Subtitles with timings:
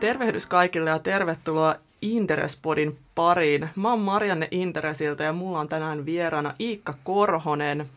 [0.00, 3.70] Tervehdys kaikille ja tervetuloa Interespodin pariin.
[3.76, 7.90] Mä oon Marianne Interesiltä ja mulla on tänään vieraana Iikka Korhonen,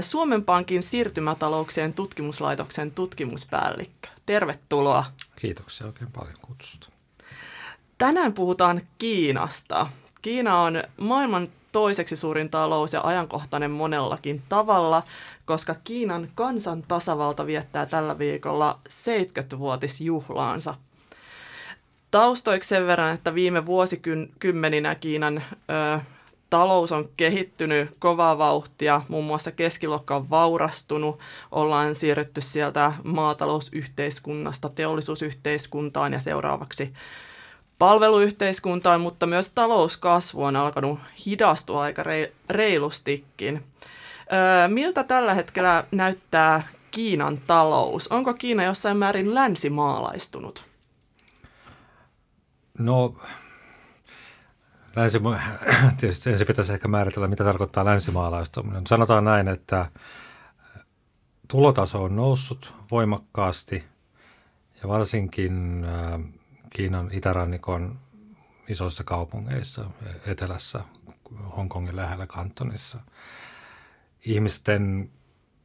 [0.00, 4.08] Suomen Pankin siirtymätalouksien tutkimuslaitoksen tutkimuspäällikkö.
[4.26, 5.04] Tervetuloa.
[5.36, 6.88] Kiitoksia oikein paljon kutsusta.
[7.98, 9.86] Tänään puhutaan Kiinasta.
[10.22, 15.02] Kiina on maailman toiseksi suurin talous ja ajankohtainen monellakin tavalla,
[15.44, 20.74] koska Kiinan kansan tasavalta viettää tällä viikolla 70-vuotisjuhlaansa.
[22.10, 25.42] Taustoiksi sen verran, että viime vuosikymmeninä Kiinan
[25.96, 26.00] ö,
[26.50, 31.18] talous on kehittynyt kovaa vauhtia, muun muassa keskiluokka on vaurastunut,
[31.50, 36.92] ollaan siirrytty sieltä maatalousyhteiskunnasta teollisuusyhteiskuntaan ja seuraavaksi
[37.78, 42.04] palveluyhteiskuntaan, mutta myös talouskasvu on alkanut hidastua aika
[42.50, 43.62] reilustikin.
[44.68, 48.08] miltä tällä hetkellä näyttää Kiinan talous?
[48.08, 50.69] Onko Kiina jossain määrin länsimaalaistunut?
[52.80, 53.16] No,
[54.96, 55.18] länsi,
[56.00, 58.86] tietysti ensin pitäisi ehkä määritellä, mitä tarkoittaa länsimaalaistuminen.
[58.86, 59.86] Sanotaan näin, että
[61.48, 63.84] tulotaso on noussut voimakkaasti
[64.82, 65.86] ja varsinkin
[66.70, 67.98] Kiinan itärannikon
[68.68, 69.84] isoissa kaupungeissa,
[70.26, 70.80] etelässä,
[71.56, 72.98] Hongkongin lähellä kantonissa.
[74.24, 75.10] Ihmisten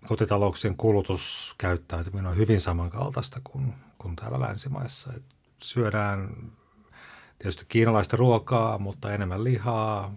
[0.08, 5.14] kotitalouksien kulutuskäyttäytyminen on hyvin samankaltaista kuin, kuin täällä länsimaissa.
[5.14, 5.24] Et
[5.58, 6.30] syödään
[7.40, 10.14] tietysti kiinalaista ruokaa, mutta enemmän lihaa,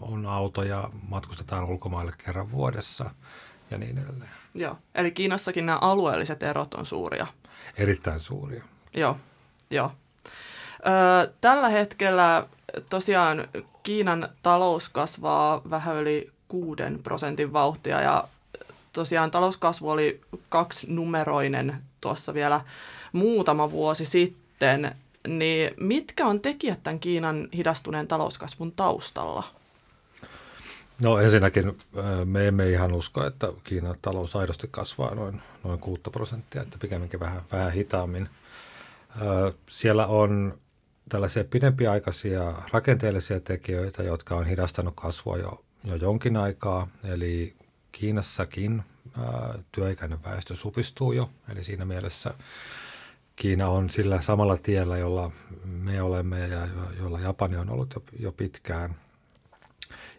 [0.00, 3.10] on autoja, matkustetaan ulkomaille kerran vuodessa
[3.70, 4.30] ja niin edelleen.
[4.54, 7.26] Joo, eli Kiinassakin nämä alueelliset erot on suuria.
[7.76, 8.64] Erittäin suuria.
[8.94, 9.16] Joo,
[9.70, 9.92] Joo.
[11.40, 12.46] Tällä hetkellä
[12.88, 13.48] tosiaan
[13.82, 18.24] Kiinan talous kasvaa vähän yli kuuden prosentin vauhtia ja
[18.92, 22.60] tosiaan talouskasvu oli kaksinumeroinen tuossa vielä
[23.12, 24.96] muutama vuosi sitten.
[25.28, 29.44] Niin mitkä on tekijät tämän Kiinan hidastuneen talouskasvun taustalla?
[31.02, 31.78] No ensinnäkin
[32.24, 37.20] me emme ihan usko, että Kiinan talous aidosti kasvaa noin, noin 6 prosenttia, että pikemminkin
[37.20, 38.28] vähän, vähän hitaammin–
[39.70, 40.58] siellä on
[41.08, 46.88] tällaisia pidempiaikaisia rakenteellisia tekijöitä, jotka on hidastanut kasvua jo, jo jonkin aikaa.
[47.04, 47.56] Eli
[47.92, 48.82] Kiinassakin
[49.18, 52.34] ää, työikäinen väestö supistuu jo, eli siinä mielessä
[53.40, 55.30] Kiina on sillä samalla tiellä, jolla
[55.64, 56.68] me olemme ja
[56.98, 58.94] jolla Japani on ollut jo, jo pitkään.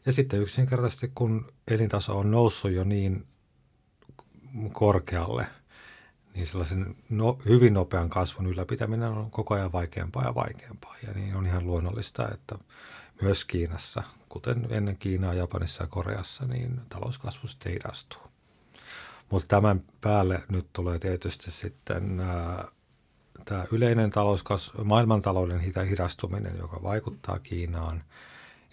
[0.06, 3.26] Ja sitten yksinkertaisesti, kun elintaso on noussut jo niin
[4.74, 5.48] korkealle–
[6.36, 10.96] niin sellaisen no, hyvin nopean kasvun ylläpitäminen on koko ajan vaikeampaa ja vaikeampaa.
[11.08, 12.56] Ja niin on ihan luonnollista, että
[13.22, 18.22] myös Kiinassa, kuten ennen Kiinaa, Japanissa ja Koreassa, niin talouskasvu sitten hidastuu.
[19.30, 22.68] Mutta tämän päälle nyt tulee tietysti sitten ää,
[23.46, 25.60] tämä yleinen talouskasvu, maailmantalouden
[25.90, 28.04] hidastuminen, joka vaikuttaa Kiinaan.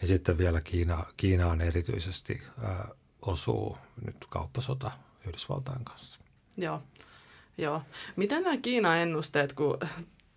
[0.00, 2.88] Ja sitten vielä Kiina, Kiinaan erityisesti ää,
[3.22, 4.90] osuu nyt kauppasota
[5.26, 6.20] Yhdysvaltain kanssa.
[6.56, 6.82] Joo.
[7.58, 7.82] Joo.
[8.16, 9.78] Miten nämä Kiina-ennusteet, kun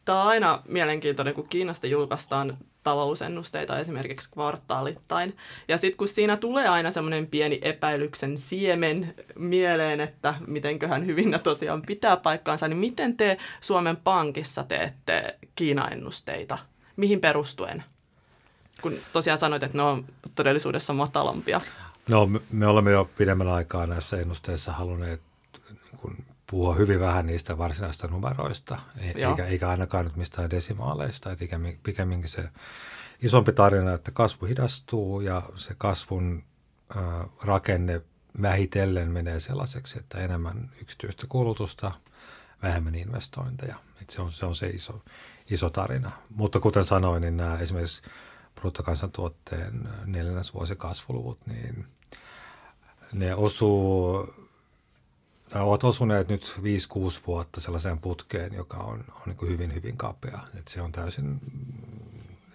[0.05, 5.37] tämä on aina mielenkiintoinen, kun Kiinasta julkaistaan talousennusteita esimerkiksi kvartaalittain.
[5.67, 11.39] Ja sitten kun siinä tulee aina semmoinen pieni epäilyksen siemen mieleen, että mitenköhän hyvin ne
[11.39, 16.57] tosiaan pitää paikkaansa, niin miten te Suomen Pankissa teette Kiina-ennusteita?
[16.95, 17.83] Mihin perustuen?
[18.81, 20.05] Kun tosiaan sanoit, että ne on
[20.35, 21.61] todellisuudessa matalampia.
[22.07, 25.21] No me olemme jo pidemmän aikaa näissä ennusteissa halunneet
[25.69, 31.31] niin puhua hyvin vähän niistä varsinaisista numeroista, e- eikä, eikä ainakaan nyt mistään desimaaleista.
[31.31, 31.45] Että
[31.83, 32.49] pikemminkin se
[33.21, 36.43] isompi tarina, että kasvu hidastuu ja se kasvun
[36.97, 37.03] äh,
[37.43, 38.01] rakenne
[38.41, 41.91] vähitellen menee sellaiseksi, että enemmän yksityistä kulutusta,
[42.63, 43.75] vähemmän investointeja.
[44.01, 45.01] Että se, on, se on se iso,
[45.49, 46.11] iso tarina.
[46.29, 48.01] Mutta kuten sanoin, niin nämä esimerkiksi
[48.55, 51.85] bruttokansantuotteen neljännesvuosikasvuluvut, niin
[53.13, 54.27] ne osuu
[55.53, 56.61] tai ovat osuneet nyt 5-6
[57.27, 60.39] vuotta sellaiseen putkeen, joka on, on niin kuin hyvin, hyvin kapea.
[60.59, 61.39] Että se on täysin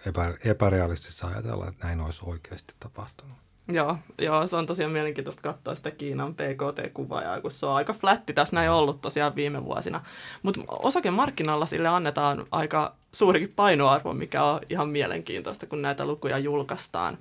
[0.05, 3.37] epä, epärealistista ajatella, että näin olisi oikeasti tapahtunut.
[3.71, 8.33] Joo, joo, se on tosiaan mielenkiintoista katsoa sitä Kiinan PKT-kuvaa, kun se on aika flätti
[8.33, 10.03] tässä näin ollut tosiaan viime vuosina.
[10.43, 17.17] Mutta osakemarkkinalla sille annetaan aika suurikin painoarvo, mikä on ihan mielenkiintoista, kun näitä lukuja julkaistaan.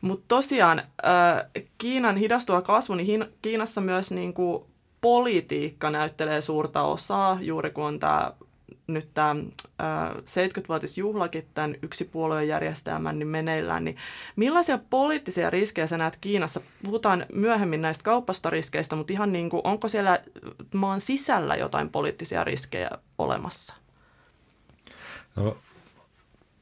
[0.00, 4.64] Mutta tosiaan äh, Kiinan hidastua kasvu, niin Kiinassa myös niin kuin
[5.00, 8.32] politiikka näyttelee suurta osaa, juuri kun on tämä
[8.86, 9.34] nyt tämä
[10.20, 13.96] 70-vuotisjuhlakin tämän yksipuoluejärjestelmän niin meneillään, niin
[14.36, 16.60] millaisia poliittisia riskejä sä näet Kiinassa?
[16.84, 20.18] Puhutaan myöhemmin näistä kauppastoriskeistä, mutta ihan niin kuin, onko siellä
[20.74, 23.74] maan sisällä jotain poliittisia riskejä olemassa?
[25.36, 25.56] No,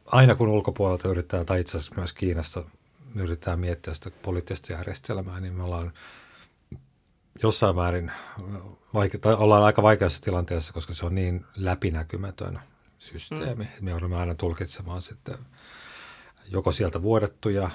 [0.06, 2.62] aina kun ulkopuolelta yrittää, tai itse asiassa myös Kiinasta
[3.16, 5.92] yrittää miettiä sitä poliittista järjestelmää, niin me ollaan
[7.42, 8.12] jossain määrin,
[8.94, 12.60] vaike- tai ollaan aika vaikeassa tilanteessa, koska se on niin läpinäkymätön
[12.98, 13.64] systeemi.
[13.64, 13.84] Mm.
[13.84, 15.38] Me joudumme aina tulkitsemaan sitten
[16.48, 17.70] joko sieltä vuodettuja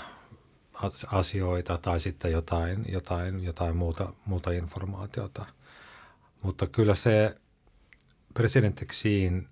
[1.07, 5.45] asioita tai sitten jotain, jotain, jotain muuta, muuta informaatiota.
[6.41, 7.35] Mutta kyllä se
[8.33, 9.47] presidentti Xiin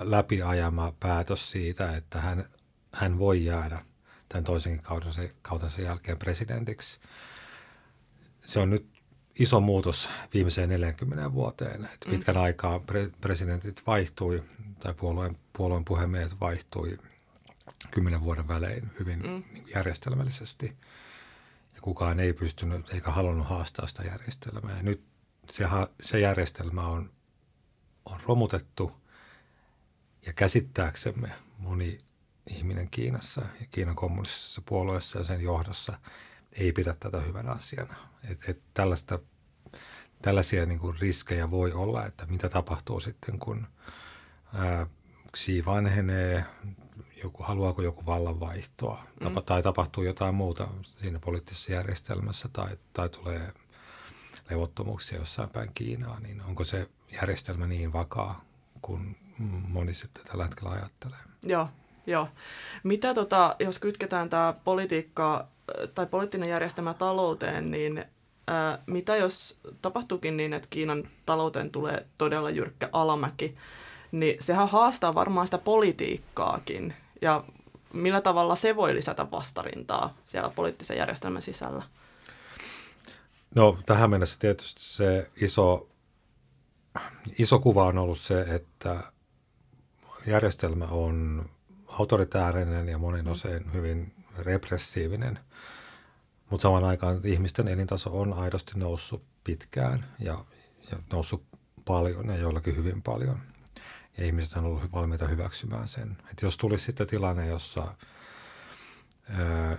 [0.00, 2.50] läpiajama päätös siitä, että hän,
[2.92, 3.84] hän voi jäädä
[4.28, 7.00] tämän toisenkin kautensa, kautensa jälkeen presidentiksi.
[8.44, 8.94] Se on nyt
[9.38, 11.84] iso muutos viimeiseen 40 vuoteen.
[11.84, 12.10] Että mm.
[12.10, 14.42] pitkän aikaa pre- presidentit vaihtui
[14.80, 16.98] tai puolueen, puolueen puhemiehet vaihtui
[17.90, 19.42] kymmenen vuoden välein hyvin mm.
[19.74, 20.76] järjestelmällisesti.
[21.74, 24.76] Ja kukaan ei pystynyt eikä halunnut haastaa sitä järjestelmää.
[24.76, 25.02] Ja nyt
[25.50, 25.64] se,
[26.02, 27.10] se järjestelmä on,
[28.04, 28.92] on romutettu
[30.26, 31.98] ja käsittääksemme moni
[32.50, 35.98] ihminen Kiinassa ja Kiinan kommunistisessa puolueessa ja sen johdossa
[36.58, 37.94] ei pidä tätä hyvänä asiana.
[38.30, 39.18] Et, et tällaista,
[40.22, 43.66] tällaisia niin kuin riskejä voi olla, että mitä tapahtuu sitten, kun
[44.54, 44.86] ää,
[45.36, 46.44] Xi vanhenee,
[47.22, 49.42] joku, haluaako joku vallanvaihtoa mm.
[49.46, 50.68] tai tapahtuu jotain muuta
[51.00, 53.52] siinä poliittisessa järjestelmässä tai, tai tulee
[54.50, 58.44] levottomuuksia jossain päin Kiinaa, niin onko se järjestelmä niin vakaa
[58.82, 59.16] kuin
[59.68, 61.18] moni sitten tällä hetkellä ajattelee?
[61.42, 61.68] Joo,
[62.06, 62.28] joo.
[62.82, 65.48] Mitä tota, jos kytketään tämä politiikka
[65.94, 68.04] tai poliittinen järjestelmä talouteen, niin
[68.46, 73.56] ää, mitä jos tapahtuukin niin, että Kiinan talouteen tulee todella jyrkkä alamäki,
[74.12, 76.94] niin sehän haastaa varmaan sitä politiikkaakin.
[77.22, 77.44] Ja
[77.92, 81.82] millä tavalla se voi lisätä vastarintaa siellä poliittisen järjestelmän sisällä?
[83.54, 85.88] No tähän mennessä tietysti se iso,
[87.38, 89.12] iso kuva on ollut se, että
[90.26, 91.44] järjestelmä on
[91.88, 95.38] autoritäärinen ja monin osin hyvin repressiivinen,
[96.50, 100.44] mutta samaan aikaan ihmisten elintaso on aidosti noussut pitkään ja,
[100.90, 101.44] ja noussut
[101.84, 103.40] paljon ja joillakin hyvin paljon.
[104.18, 106.16] Ja ihmiset on ollut valmiita hyväksymään sen.
[106.30, 107.94] Et jos tulisi sitten tilanne, jossa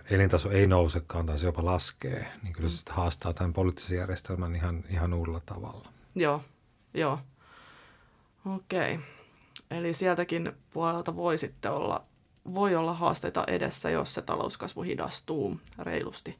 [0.10, 4.56] elintaso ei nousekaan tai se jopa laskee, niin kyllä se sitten haastaa tämän poliittisen järjestelmän
[4.56, 5.90] ihan, ihan uudella tavalla.
[6.16, 6.44] Joo,
[6.94, 7.20] joo.
[8.56, 9.00] Okei.
[9.72, 12.06] Eli sieltäkin puolelta voi sitten olla,
[12.54, 16.36] voi olla haasteita edessä, jos se talouskasvu hidastuu reilusti.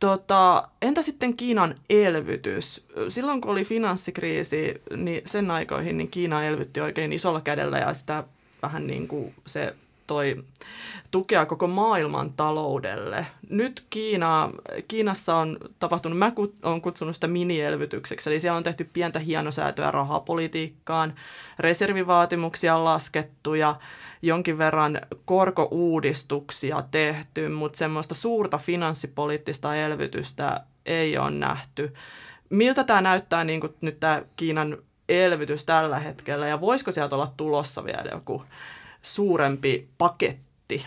[0.00, 2.86] Tota, entä sitten Kiinan elvytys?
[3.08, 8.24] Silloin kun oli finanssikriisi, niin sen aikoihin niin Kiina elvytti oikein isolla kädellä ja sitä
[8.62, 9.74] vähän niin kuin se
[10.10, 10.44] toi
[11.10, 13.26] tukea koko maailman taloudelle.
[13.50, 14.50] Nyt Kiina,
[14.88, 21.14] Kiinassa on tapahtunut, mä olen kutsunut sitä minielvytykseksi, eli siellä on tehty pientä hienosäätöä rahapolitiikkaan,
[21.58, 23.76] reservivaatimuksia on laskettu ja
[24.22, 31.92] jonkin verran korkouudistuksia tehty, mutta semmoista suurta finanssipoliittista elvytystä ei ole nähty.
[32.50, 34.78] Miltä tämä näyttää niin kuin nyt tämä Kiinan
[35.08, 38.44] elvytys tällä hetkellä ja voisiko sieltä olla tulossa vielä joku
[39.02, 40.86] suurempi paketti?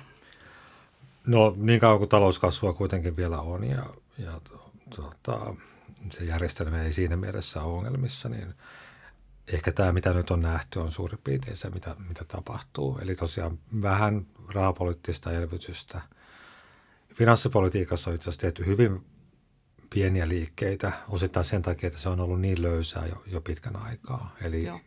[1.28, 3.86] No niin kauan kuin talouskasvua kuitenkin vielä on ja,
[4.18, 4.42] ja
[4.96, 5.56] tuota,
[6.12, 8.54] se järjestelmä ei siinä mielessä ole ongelmissa, niin
[9.48, 13.00] ehkä tämä, mitä nyt on nähty, on suurin piirtein se, mitä, mitä tapahtuu.
[13.02, 16.02] Eli tosiaan vähän rahapoliittista elvytystä.
[17.14, 19.06] Finanssipolitiikassa on itse asiassa tehty hyvin
[19.90, 24.36] pieniä liikkeitä, osittain sen takia, että se on ollut niin löysää jo, jo pitkän aikaa.
[24.42, 24.80] Eli Joo.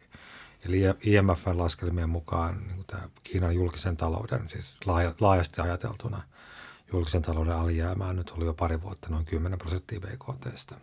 [0.68, 6.22] Eli IMFn laskelmien mukaan niin tämä Kiinan julkisen talouden, siis laaja, laajasti ajateltuna
[6.92, 10.74] julkisen talouden alijäämää nyt oli jo pari vuotta noin 10 prosenttia BKTstä.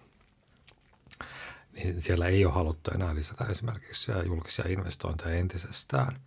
[1.73, 6.19] Niin siellä ei ole haluttu enää lisätä esimerkiksi julkisia investointeja entisestään.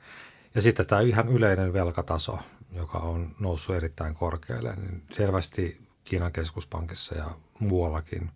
[0.55, 2.39] Ja sitten tämä ihan yleinen velkataso,
[2.73, 8.31] joka on noussut erittäin korkealle, niin selvästi Kiinan keskuspankissa ja muuallakin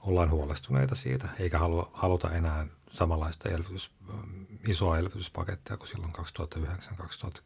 [0.00, 1.58] ollaan huolestuneita siitä, eikä
[1.92, 3.90] haluta enää samanlaista elvytys,
[4.66, 6.12] isoa elvytyspakettia kuin silloin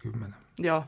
[0.06, 0.32] 2009-2010.
[0.58, 0.84] Joo.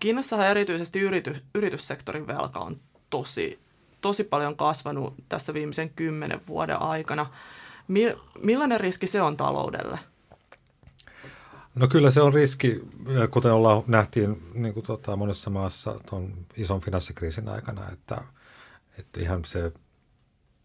[0.00, 3.58] Kiinassahan erityisesti yritys, yrityssektorin velka on tosi,
[4.00, 7.32] tosi paljon kasvanut tässä viimeisen kymmenen vuoden aikana.
[8.42, 9.98] Millainen riski se on taloudelle?
[11.74, 12.80] No kyllä se on riski,
[13.30, 18.24] kuten ollaan nähtiin niin kuin tuota, monessa maassa tuon ison finanssikriisin aikana, että,
[18.98, 19.72] että ihan se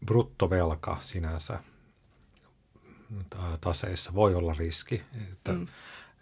[0.05, 1.59] bruttovelka sinänsä–
[3.61, 5.03] taseissa voi olla riski.
[5.31, 5.67] Että, mm.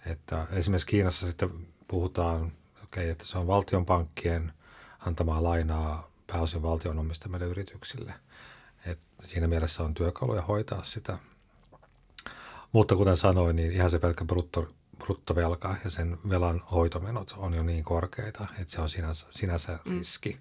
[0.06, 1.50] että esimerkiksi Kiinassa sitten
[1.88, 2.52] puhutaan,
[2.84, 4.54] okay, että se on valtionpankkien
[5.00, 8.14] antamaa lainaa pääosin valtion omistamille yrityksille.
[8.86, 11.18] Et siinä mielessä on työkaluja hoitaa sitä.
[12.72, 17.64] Mutta kuten sanoin, niin ihan se pelkkä brutto, bruttovelka ja sen velan hoitomenot on jo
[17.64, 19.98] niin korkeita, että se on sinänsä, sinänsä mm.
[19.98, 20.40] riski.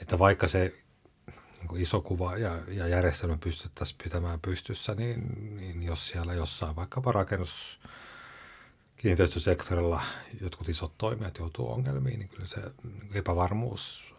[0.00, 0.74] Että vaikka se
[1.66, 6.76] niin kuin iso kuva ja, ja järjestelmä pystyttäisiin pitämään pystyssä, niin, niin jos siellä jossain
[6.76, 7.80] vaikkapa rakennus
[8.96, 10.02] kiinteistösektorilla
[10.40, 12.60] jotkut isot toimijat joutuu ongelmiin, niin kyllä se
[13.14, 14.14] epävarmuus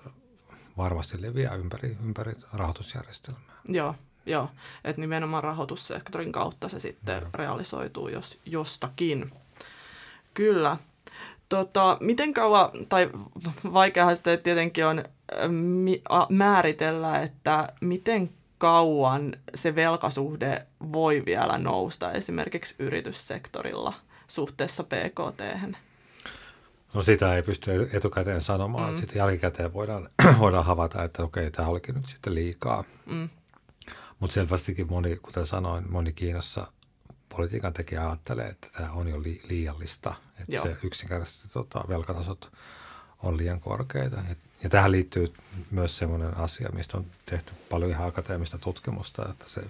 [0.78, 3.62] varmasti leviää ympäri, ympäri rahoitusjärjestelmää.
[3.68, 4.52] Joo, joo.
[4.84, 7.30] että nimenomaan rahoitussektorin kautta se sitten joo.
[7.34, 9.32] realisoituu jos, jostakin.
[10.34, 10.78] Kyllä.
[11.50, 13.10] Tota, miten kauan, tai
[13.74, 15.04] vaikeahan sitten tietenkin on
[16.30, 23.94] määritellä, että miten kauan se velkasuhde voi vielä nousta esimerkiksi yrityssektorilla
[24.28, 25.72] suhteessa PKT?
[26.94, 28.98] No sitä ei pysty etukäteen sanomaan, mm.
[28.98, 32.84] sitten jälkikäteen voidaan, voidaan havaita, että okei, tämä olikin nyt sitten liikaa.
[33.06, 33.30] Mm.
[34.20, 36.68] Mutta selvästikin moni, kuten sanoin, moni Kiinassa
[37.30, 40.66] politiikan tekijä ajattelee, että tämä on jo li- liiallista, että Joo.
[40.66, 42.52] se yksinkertaisesti tota, velkatasot
[43.24, 44.24] on liian korkeita.
[44.32, 45.34] Et, ja tähän liittyy
[45.72, 49.64] myös sellainen asia, mistä on tehty paljon ihan akateemista tutkimusta, että se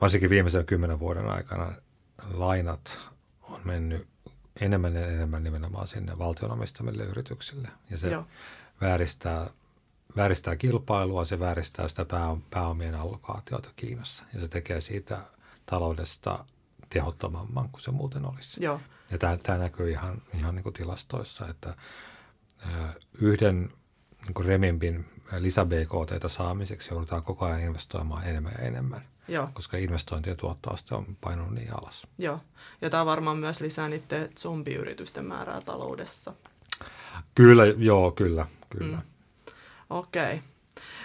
[0.00, 1.72] varsinkin viimeisen kymmenen vuoden aikana
[2.32, 2.98] lainat
[3.42, 4.06] on mennyt
[4.60, 7.68] enemmän ja enemmän nimenomaan sinne valtionomistamille yrityksille.
[7.90, 8.26] Ja se Joo.
[8.80, 9.50] vääristää,
[10.16, 12.06] vääristää kilpailua, se vääristää sitä
[12.50, 14.24] pääomien allokaatiota Kiinassa.
[14.34, 15.18] Ja se tekee siitä
[15.66, 16.44] taloudesta
[16.88, 18.64] tehottomamman kuin se muuten olisi.
[18.64, 18.80] Joo.
[19.10, 21.74] Ja tämä, tämä näkyy ihan, ihan niin kuin tilastoissa, että
[23.20, 23.72] yhden
[24.24, 25.04] niin kuin remimbin
[25.38, 29.00] lisä BKT saamiseksi joudutaan koko ajan investoimaan enemmän ja enemmän.
[29.28, 29.48] Joo.
[29.54, 32.06] koska investointien tuottoaste on painunut niin alas.
[32.18, 32.40] Joo,
[32.80, 36.32] ja tämä varmaan myös lisää niiden zombiyritysten määrää taloudessa.
[37.34, 38.96] Kyllä, joo, kyllä, kyllä.
[38.96, 39.02] Mm.
[39.90, 40.34] Okei.
[40.34, 40.38] Okay.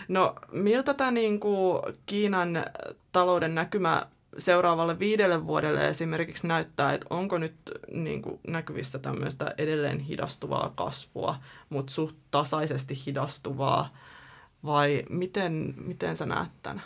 [0.08, 2.66] No miltä tämä niin kuin Kiinan
[3.12, 4.06] talouden näkymä
[4.38, 7.56] seuraavalle viidelle vuodelle esimerkiksi näyttää, että onko nyt
[7.92, 11.36] niin kuin näkyvissä tämmöistä edelleen hidastuvaa kasvua,
[11.70, 13.94] mutta suht tasaisesti hidastuvaa,
[14.66, 16.84] vai miten, miten sä näet tämän?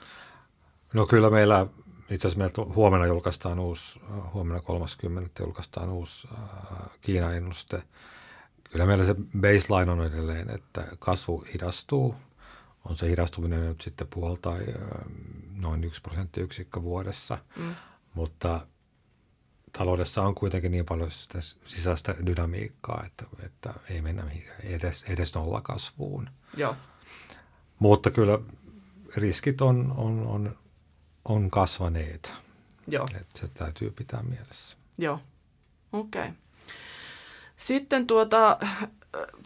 [0.93, 1.67] No kyllä meillä,
[2.09, 4.01] itse asiassa meillä huomenna julkaistaan uusi,
[4.33, 5.43] huomenna 30.
[5.43, 7.83] julkaistaan uusi äh, Kiina-ennuste.
[8.71, 12.15] Kyllä meillä se baseline on edelleen, että kasvu hidastuu.
[12.89, 14.07] On se hidastuminen nyt sitten
[14.47, 15.11] äh,
[15.55, 17.75] noin yksi prosenttiyksikkö vuodessa, mm.
[18.13, 18.67] mutta
[19.77, 24.23] taloudessa on kuitenkin niin paljon sitä sisäistä dynamiikkaa, että, että ei mennä
[24.63, 26.29] edes, edes nollakasvuun.
[26.57, 26.75] Joo.
[27.79, 28.39] Mutta kyllä
[29.15, 30.55] riskit on, on, on
[31.27, 32.33] on kasvaneet.
[32.87, 33.07] Joo.
[33.21, 34.77] Että se täytyy pitää mielessä.
[34.97, 35.19] Joo,
[35.93, 36.21] okei.
[36.21, 36.33] Okay.
[37.57, 38.57] Sitten tuota,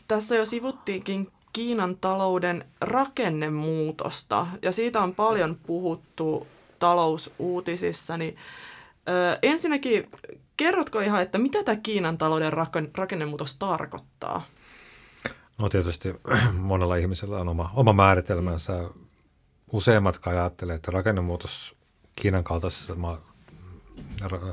[0.08, 6.48] tässä jo sivuttiinkin Kiinan talouden rakennemuutosta, ja siitä on paljon puhuttu
[6.80, 8.38] talousuutisissa, niin
[9.10, 10.10] ö, ensinnäkin
[10.58, 12.54] kerrotko ihan, että mitä tämä Kiinan talouden
[12.98, 14.46] rakennemuutos tarkoittaa?
[15.58, 16.16] No tietysti
[16.54, 18.90] monella ihmisellä on oma, oma määritelmänsä
[19.72, 21.76] useimmat ajattelee, että rakennemuutos
[22.16, 23.22] Kiinan kaltaisessa ma-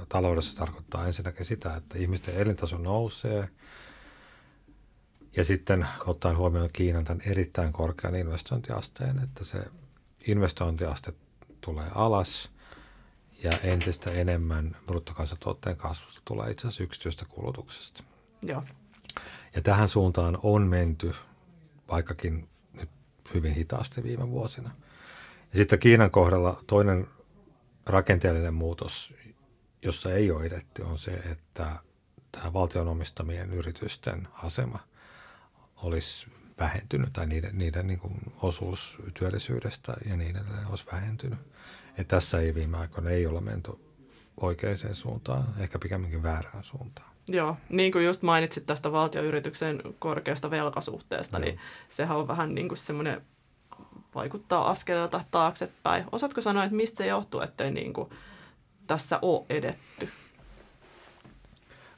[0.09, 3.49] taloudessa tarkoittaa ensinnäkin sitä, että ihmisten elintaso nousee
[5.37, 9.65] ja sitten ottaen huomioon Kiinan tämän erittäin korkean investointiasteen, että se
[10.27, 11.13] investointiaste
[11.61, 12.51] tulee alas
[13.45, 18.03] ja entistä enemmän bruttokansantuotteen kasvusta tulee itse asiassa yksityistä kulutuksesta.
[18.43, 18.63] Joo.
[19.55, 21.15] Ja tähän suuntaan on menty,
[21.91, 22.91] vaikkakin nyt
[23.35, 24.71] hyvin hitaasti viime vuosina–
[25.53, 27.09] ja sitten Kiinan kohdalla toinen
[27.87, 29.15] rakenteellinen muutos,
[29.83, 31.77] jossa ei ole edetty, on se, että
[32.33, 34.79] tämä valtion omistamien yritysten asema
[35.83, 36.27] olisi
[36.59, 41.39] vähentynyt tai niiden, niiden niin kuin osuus työllisyydestä ja niin edelleen olisi vähentynyt.
[41.99, 43.73] Ja tässä ei viime aikoina ei olla menty
[44.41, 47.09] oikeaan suuntaan, ehkä pikemminkin väärään suuntaan.
[47.29, 51.45] Joo, niin kuin just mainitsit tästä valtioyrityksen korkeasta velkasuhteesta, Joo.
[51.45, 51.59] niin
[51.89, 53.23] sehän on vähän niin kuin semmoinen
[54.15, 56.05] vaikuttaa askeleelta taaksepäin.
[56.13, 58.11] Osaatko sanoa, että mistä se johtuu, ettei niin kuin
[58.87, 60.09] tässä ole edetty?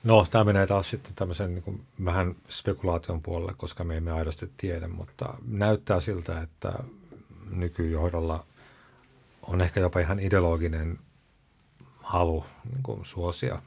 [0.04, 4.50] No, tämä menee taas sitten tämmöisen niin kuin vähän spekulaation puolelle, koska me emme aidosti
[4.57, 6.73] tiedä, mutta näyttää siltä, että
[7.50, 8.47] nykyjohdolla
[9.42, 10.99] on ehkä jopa ihan ideologinen
[12.02, 13.62] halu niin kuin suosia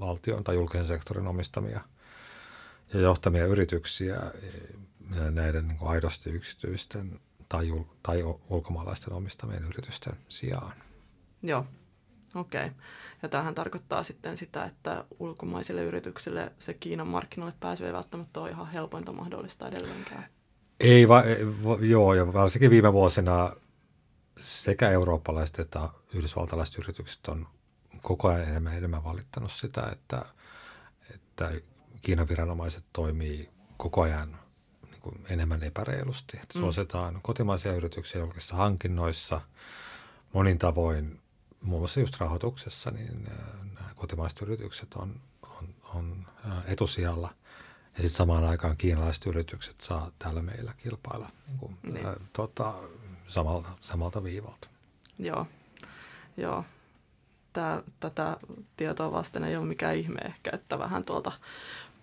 [0.00, 1.80] valtion tai julkisen sektorin omistamia
[2.94, 4.20] ja johtamia yrityksiä
[5.30, 10.72] näiden niin kuin aidosti yksityisten tai, jul- tai ulkomaalaisten omistamien yritysten sijaan.
[11.42, 11.66] Joo,
[12.34, 12.64] okei.
[12.64, 12.76] Okay.
[13.22, 18.50] Ja tämähän tarkoittaa sitten sitä, että ulkomaisille yrityksille se Kiinan markkinoille pääsy ei välttämättä ole
[18.50, 20.26] ihan helpointa mahdollista edelleenkään.
[20.80, 21.22] Ei, va,
[21.80, 23.50] joo, ja varsinkin viime vuosina
[24.40, 27.46] sekä eurooppalaiset että yhdysvaltalaiset yritykset on
[28.02, 30.24] koko ajan enemmän, enemmän valittanut sitä, että,
[31.14, 31.52] että
[32.02, 34.36] Kiinan viranomaiset toimii koko ajan
[34.90, 36.38] niin kuin enemmän epäreilusti.
[36.42, 36.60] Että mm.
[36.60, 39.40] suositaan kotimaisia yrityksiä julkisissa hankinnoissa
[40.32, 41.20] monin tavoin,
[41.62, 43.24] muun muassa just rahoituksessa, niin
[43.74, 46.26] nämä kotimaiset yritykset on, on, on
[46.64, 47.34] etusijalla.
[47.96, 52.06] Ja sitten samaan aikaan kiinalaiset yritykset saa täällä meillä kilpailla niin kuin, niin.
[52.06, 52.74] Ä, tota,
[53.28, 54.68] samalta, samalta viivalta.
[55.18, 55.46] Joo,
[56.36, 56.64] joo.
[57.52, 58.36] Tää, tätä
[58.76, 61.32] tietoa vasten ei ole mikään ihme ehkä, että vähän tuolta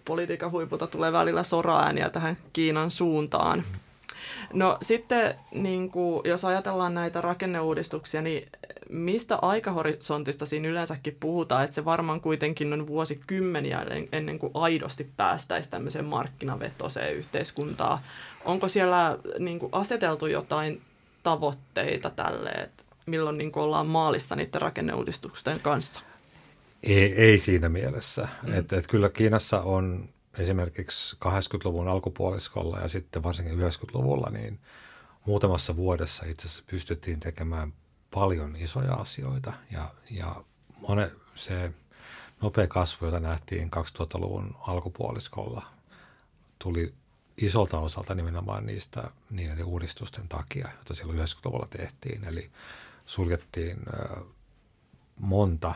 [0.05, 3.63] politiikan huipulta tulee välillä soraääniä tähän Kiinan suuntaan.
[4.53, 8.49] No sitten, niin kuin, jos ajatellaan näitä rakenneuudistuksia, niin
[8.89, 15.71] mistä aikahorisontista siinä yleensäkin puhutaan, että se varmaan kuitenkin on vuosikymmeniä ennen kuin aidosti päästäisiin
[15.71, 17.99] tämmöiseen markkinavetoiseen yhteiskuntaan.
[18.45, 20.81] Onko siellä niin kuin, aseteltu jotain
[21.23, 25.99] tavoitteita tälle, että milloin niin kuin, ollaan maalissa niiden rakenneuudistusten kanssa?
[26.83, 28.27] Ei, ei siinä mielessä.
[28.43, 28.53] Mm.
[28.53, 34.59] Että et kyllä Kiinassa on esimerkiksi 80-luvun alkupuoliskolla ja sitten varsinkin 90-luvulla, niin
[35.25, 37.73] muutamassa vuodessa itse asiassa pystyttiin tekemään
[38.15, 39.53] paljon isoja asioita.
[39.71, 40.43] Ja, ja
[40.87, 41.73] mone, se
[42.41, 45.65] nopea kasvu, jota nähtiin 2000-luvun alkupuoliskolla,
[46.59, 46.93] tuli
[47.37, 52.23] isolta osalta nimenomaan niistä niiden uudistusten takia, joita silloin 90-luvulla tehtiin.
[52.23, 52.51] Eli
[53.05, 53.77] suljettiin
[55.19, 55.75] monta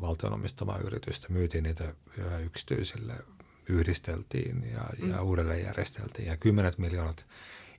[0.00, 1.94] valtion omistamaa yritystä, myytiin niitä
[2.44, 3.14] yksityisille,
[3.68, 5.10] yhdisteltiin ja, mm.
[5.10, 6.28] ja uudelleen järjesteltiin.
[6.28, 7.26] Ja kymmenet miljoonat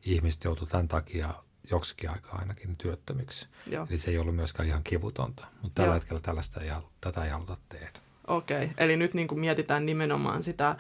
[0.04, 1.34] ihmiset joutuivat tämän takia
[1.72, 3.48] joksikin aikaa ainakin työttömiksi.
[3.70, 3.88] Joo.
[3.90, 5.96] Eli se ei ollut myöskään ihan kivutonta, mutta tällä Joo.
[5.96, 6.70] hetkellä tällaista ei,
[7.02, 8.00] tätä ei haluta tehdä.
[8.28, 8.76] Okei, okay.
[8.78, 10.76] eli nyt niin kuin mietitään nimenomaan sitä,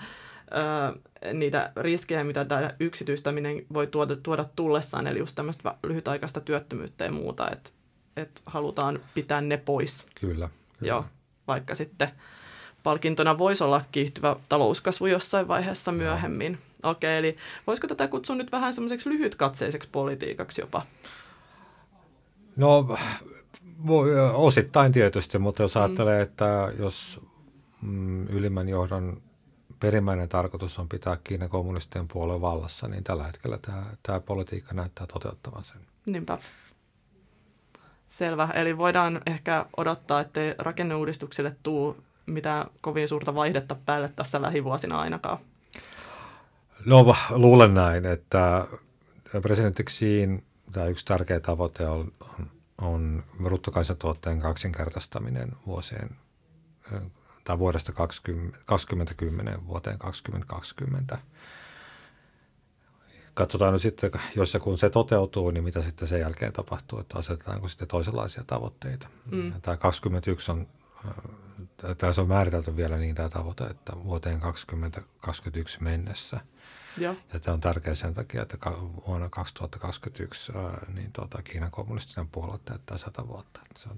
[1.21, 7.05] ö, niitä riskejä, mitä tämä yksityistäminen voi tuoda, tuoda tullessaan, eli just tämmöistä lyhytaikaista työttömyyttä
[7.05, 7.69] ja muuta, että
[8.17, 10.05] et halutaan pitää ne pois.
[10.21, 10.49] Kyllä.
[10.79, 10.89] kyllä.
[10.89, 11.05] Joo
[11.49, 12.11] vaikka sitten
[12.83, 16.59] palkintona voisi olla kiihtyvä talouskasvu jossain vaiheessa myöhemmin.
[16.83, 17.37] Okei, eli
[17.67, 20.85] voisiko tätä kutsua nyt vähän semmoiseksi lyhytkatseiseksi politiikaksi jopa?
[22.55, 22.97] No
[24.33, 25.81] osittain tietysti, mutta jos mm.
[25.81, 27.21] ajattelee, että jos
[27.81, 29.21] mm, ylimmän johdon
[29.79, 35.07] perimmäinen tarkoitus on pitää Kiinan kommunistien puolen vallassa, niin tällä hetkellä tämä, tämä politiikka näyttää
[35.07, 35.81] toteuttavan sen.
[36.05, 36.37] Niinpä.
[38.09, 38.49] Selvä.
[38.53, 45.37] Eli voidaan ehkä odottaa, että rakenneuudistuksille tuu mitään kovin suurta vaihdetta päälle tässä lähivuosina ainakaan.
[46.85, 48.67] No luulen näin, että
[49.41, 52.49] presidentti Xiin tämä yksi tärkeä tavoite on, on,
[52.81, 56.09] on bruttokansantuotteen kaksinkertaistaminen vuosien
[57.43, 61.17] tai vuodesta 20, 2010 vuoteen 2020
[63.39, 67.19] katsotaan nyt sitten, jos ja kun se toteutuu, niin mitä sitten sen jälkeen tapahtuu, että
[67.19, 69.07] asetetaanko sitten toisenlaisia tavoitteita.
[69.31, 69.53] Mm.
[69.61, 70.67] Tämä 21 on,
[71.97, 76.39] tässä on määritelty vielä niin tämä tavoite, että vuoteen 2021 mennessä.
[76.97, 77.15] Ja.
[77.33, 78.57] ja tämä on tärkeä sen takia, että
[79.07, 83.59] vuonna 2021 äh, niin tuota, Kiinan kommunistinen puolue täyttää 100 vuotta.
[83.77, 83.95] Se on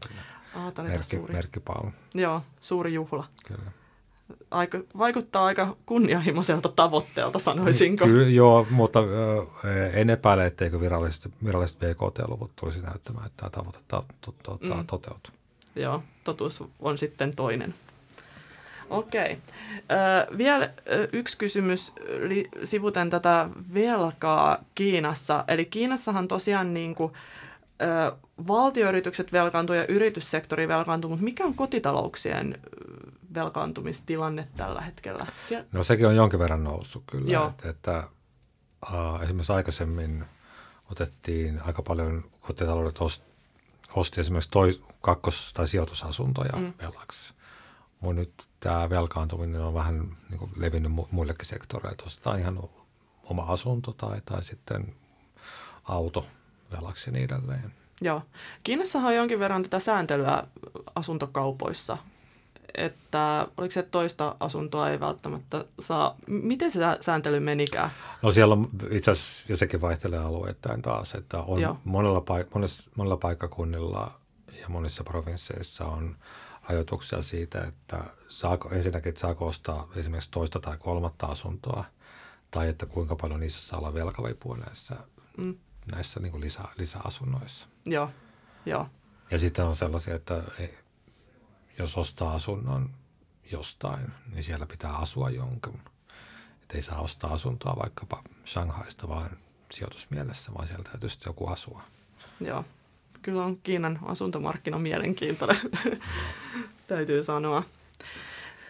[0.56, 1.92] Aa, merkki, merkkipaalu.
[2.14, 3.26] Joo, suuri juhla.
[3.48, 3.72] Kyllä
[4.52, 8.06] aika, vaikuttaa aika kunnianhimoiselta tavoitteelta, sanoisinko.
[8.06, 9.00] Kyllä, joo, mutta
[9.94, 14.88] en epäile, etteikö viralliset, viralliset BKT-luvut tulisi näyttämään, että tämä tavoite to, to, to, mm.
[14.88, 15.34] toteutuu.
[15.76, 17.74] Joo, totuus on sitten toinen.
[18.92, 19.32] Okei.
[19.32, 20.70] Äh, vielä
[21.14, 21.94] yksi kysymys
[22.64, 25.44] sivuten tätä velkaa Kiinassa.
[25.48, 27.14] Eli Kiinassahan tosiaan niin kuin,
[27.82, 32.62] äh, valtioyritykset velkaantuu ja yrityssektori velkaantuu, mutta mikä on kotitalouksien
[33.34, 35.26] velkaantumistilanne tällä hetkellä?
[35.48, 35.66] Siellä...
[35.72, 37.32] No sekin on jonkin verran noussut kyllä.
[37.32, 37.48] Joo.
[37.48, 38.04] Että, että
[38.94, 40.26] uh, esimerkiksi aikaisemmin
[40.92, 43.24] otettiin aika paljon kotitaloudet ost,
[43.96, 46.74] osti esimerkiksi toi, kakkos- tai sijoitusasuntoja mm.
[46.82, 47.34] velaksi.
[48.02, 52.04] Mutta nyt tämä velkaantuminen on vähän niin kuin levinnyt muillekin sektoreille.
[52.06, 52.60] Ostetaan ihan
[53.24, 54.96] oma asunto tai, tai sitten
[55.84, 56.26] auto
[56.72, 57.74] velaksi ja niin edelleen.
[58.02, 58.22] Joo.
[58.64, 60.44] Kiinassahan on jonkin verran tätä sääntelyä
[60.96, 61.98] asuntokaupoissa
[62.76, 66.16] että oliko se toista asuntoa ei välttämättä saa.
[66.28, 67.90] Miten se sääntely menikään?
[68.22, 72.90] No siellä on itse asiassa, ja sekin vaihtelee alueittain taas, että on monella, paik- monessa,
[72.96, 74.12] monella paikkakunnilla
[74.62, 76.16] ja monissa provinsseissa on
[76.70, 81.86] rajoituksia siitä, että saako, ensinnäkin, että saako ostaa esimerkiksi toista tai kolmatta asuntoa,
[82.52, 84.96] tai että kuinka paljon niissä saa olla velkavipua näissä,
[85.38, 85.56] mm.
[85.92, 87.68] näissä niin kuin lisä, lisäasunnoissa.
[87.86, 88.10] Joo,
[88.66, 88.88] joo.
[89.32, 90.44] Ja sitten on sellaisia, että
[91.78, 92.90] jos ostaa asunnon
[93.52, 95.80] jostain, niin siellä pitää asua jonkun.
[96.62, 99.30] Että ei saa ostaa asuntoa vaikkapa Shanghaista vaan
[99.72, 101.82] sijoitusmielessä, vaan siellä täytyy sitten joku asua.
[102.40, 102.66] Joo,
[103.22, 105.58] kyllä on Kiinan asuntomarkkina mielenkiintoinen.
[106.88, 107.64] täytyy sanoa.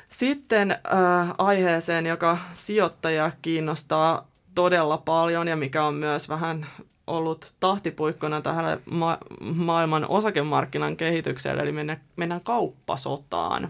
[0.10, 6.68] Sitten äh, aiheeseen, joka sijoittajia kiinnostaa todella paljon ja mikä on myös vähän
[7.08, 13.70] ollut tahtipuikkona tähän ma- maailman osakemarkkinan kehitykselle, eli mennään, mennään kauppasotaan.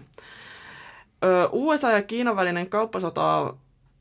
[1.24, 3.58] Ö, USA ja Kiinan välinen kauppasota on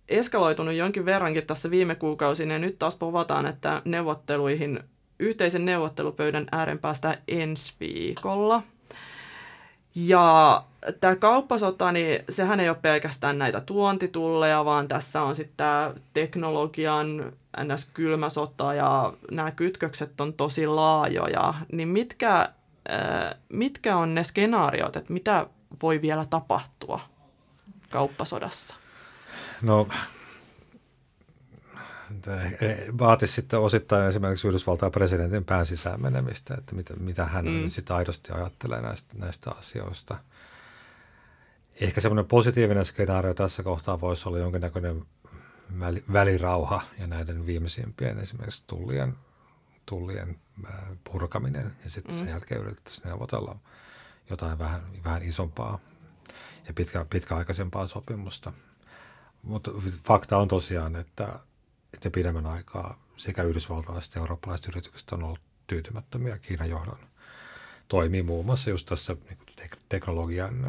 [0.10, 4.80] eskaloitunut jonkin verrankin tässä viime kuukausina, ja nyt taas povataan, että neuvotteluihin,
[5.22, 8.64] yhteisen neuvottelupöydän ääreen päästään ensi viikolla.
[9.96, 10.64] Ja
[11.00, 17.34] tämä kauppasota, niin sehän ei ole pelkästään näitä tuontitulleja, vaan tässä on sitten tämä teknologian
[17.64, 17.90] ns.
[17.94, 21.54] kylmäsota ja nämä kytkökset on tosi laajoja.
[21.72, 22.40] Niin mitkä,
[22.92, 25.46] äh, mitkä on ne skenaariot, että mitä
[25.82, 27.00] voi vielä tapahtua
[27.90, 28.76] kauppasodassa?
[29.62, 29.88] No
[33.00, 37.70] vaatisi sitten osittain esimerkiksi Yhdysvaltain presidentin pään sisään menemistä, että mitä, mitä hän mm.
[37.70, 40.18] sitten aidosti ajattelee näistä, näistä asioista.
[41.82, 45.06] Ehkä semmoinen positiivinen skenaario tässä kohtaa voisi olla jonkinnäköinen
[46.14, 49.16] välirauha ja näiden viimeisimpien esimerkiksi tullien,
[49.86, 50.40] tullien
[51.04, 52.20] purkaminen ja sitten mm.
[52.20, 53.56] sen jälkeen yritettäisiin neuvotella
[54.30, 55.80] jotain vähän, vähän isompaa
[56.68, 58.54] ja pitkä, pitkäaikaisempaa sopimusta.
[59.44, 59.72] Mutta
[60.08, 61.40] fakta on tosiaan, että,
[61.94, 67.00] että pidemmän aikaa sekä yhdysvaltalaiset että eurooppalaiset yritykset on ollut tyytymättömiä Kiinan johdon
[67.88, 70.66] toimii muun muassa just tässä niin teknologian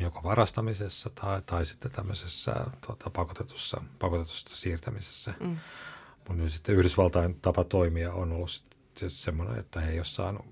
[0.00, 2.54] joko varastamisessa tai, tai sitten tämmöisessä
[2.86, 5.34] tuota, pakotetussa, pakotetussa siirtämisessä.
[5.40, 5.56] Mm.
[6.18, 10.46] Mutta nyt sitten Yhdysvaltain tapa toimia on ollut sitten semmoinen, että he ei ole saanut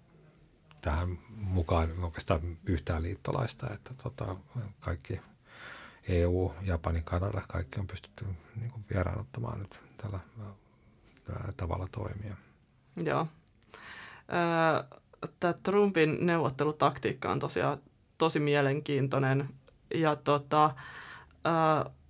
[0.81, 4.37] tähän mukaan oikeastaan yhtään liittolaista, että tota,
[4.81, 5.21] kaikki
[6.09, 8.25] EU, Japani, Kanada, kaikki on pystytty
[8.57, 9.81] niin vieraanottamaan nyt
[11.25, 12.37] tällä tavalla toimia.
[13.05, 13.27] Joo.
[15.41, 17.79] Tämä Trumpin neuvottelutaktiikka on tosiaan
[18.19, 19.49] tosi mielenkiintoinen.
[19.95, 20.71] Ja tota,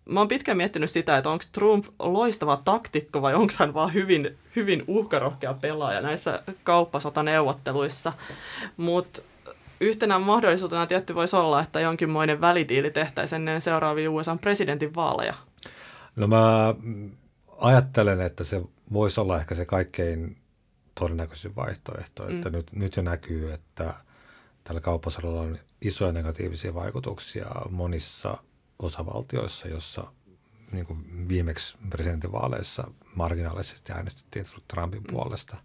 [0.04, 4.38] mä oon pitkään miettinyt sitä, että onko Trump loistava taktikko vai onko hän vaan hyvin,
[4.56, 8.12] hyvin uhkarohkea pelaaja näissä kauppasotaneuvotteluissa.
[8.76, 9.22] Mutta
[9.80, 15.34] yhtenä mahdollisuutena tietty voisi olla, että jonkinmoinen välidiili tehtäisiin ennen seuraavia USA presidentinvaaleja.
[16.16, 16.74] No mä
[17.58, 18.62] ajattelen, että se
[18.92, 20.36] voisi olla ehkä se kaikkein
[20.94, 22.56] todennäköisin vaihtoehto, että mm.
[22.56, 23.94] nyt, nyt jo näkyy, että
[24.64, 28.38] tällä kauppasaralla on isoja negatiivisia vaikutuksia monissa
[28.78, 30.12] osavaltioissa, jossa
[30.72, 35.06] niin kuin viimeksi presidentinvaaleissa marginaalisesti äänestettiin Trumpin mm.
[35.10, 35.56] puolesta.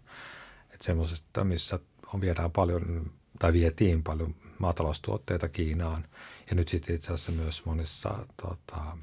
[0.72, 1.78] Että semmoisesta, missä
[2.14, 6.04] on viedään paljon tai vietiin paljon maataloustuotteita Kiinaan.
[6.50, 8.96] Ja nyt sitten itse asiassa myös monissa tota,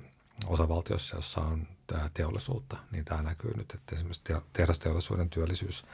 [0.46, 1.68] osavaltioissa, jossa on
[2.14, 5.86] teollisuutta, niin tämä näkyy nyt, että esimerkiksi tehdasteollisuuden työllisyys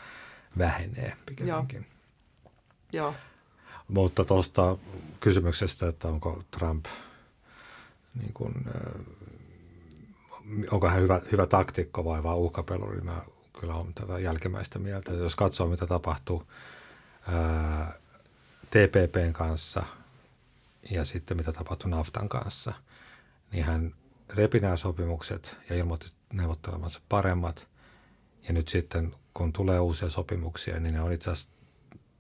[0.57, 1.85] vähenee pikemminkin.
[2.91, 3.03] Joo.
[3.11, 3.15] Joo.
[3.87, 4.77] Mutta tuosta
[5.19, 6.85] kysymyksestä, että onko Trump,
[8.15, 8.53] niin kuin,
[10.71, 13.21] onko hän hyvä, hyvä taktikko vai vaan uhkapeluri, mä
[13.59, 15.11] kyllä olen tätä jälkimmäistä mieltä.
[15.11, 16.43] Jos katsoo, mitä tapahtuu
[17.27, 17.93] ää,
[18.69, 19.83] TPPn kanssa
[20.91, 22.73] ja sitten mitä tapahtui Naftan kanssa,
[23.51, 23.93] niin hän
[24.33, 27.67] repi nämä sopimukset ja ilmoitti neuvottelemansa paremmat.
[28.47, 31.51] Ja nyt sitten, kun tulee uusia sopimuksia, niin ne on itse asiassa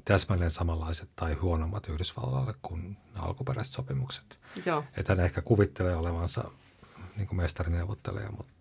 [0.05, 4.39] täsmälleen samanlaiset tai huonommat Yhdysvallalle kuin alkuperäiset sopimukset.
[4.65, 4.83] Joo.
[4.97, 6.51] Että hän ehkä kuvittelee olevansa
[7.15, 8.53] niin kuin mestarineuvottelija, mutta